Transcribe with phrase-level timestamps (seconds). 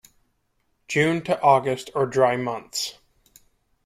[0.87, 2.97] June to August are dry months.